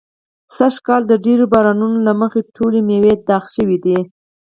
سږ 0.55 0.75
کال 0.87 1.01
د 1.07 1.13
ډېرو 1.25 1.45
بارانو 1.53 1.85
نو 1.93 1.97
له 2.07 2.13
مخې 2.21 2.41
ټولې 2.55 2.79
مېوې 2.87 3.13
داغي 3.27 3.49
شوي 3.55 3.77
دي. 3.85 3.97